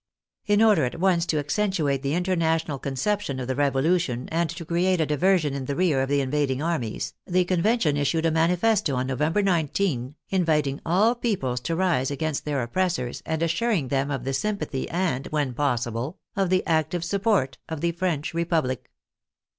[0.47, 4.65] In order at once to accen tuate the international conception of the Revolution and to
[4.65, 8.95] create a diversion in the rear of the invading armies, the Convention issued a manifesto
[8.95, 13.89] on November 19, in viting all peoples to rise against their oppressors and as suring
[13.89, 18.89] them of the sympathy and, when possible, of the active support of the French Republic.